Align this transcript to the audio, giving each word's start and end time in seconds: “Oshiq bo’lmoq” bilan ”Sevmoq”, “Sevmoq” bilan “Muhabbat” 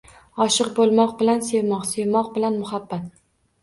“Oshiq 0.45 0.71
bo’lmoq” 0.79 1.13
bilan 1.21 1.45
”Sevmoq”, 1.51 1.87
“Sevmoq” 1.93 2.35
bilan 2.41 2.63
“Muhabbat” 2.67 3.11